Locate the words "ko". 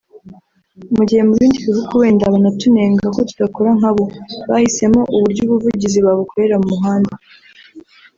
3.15-3.19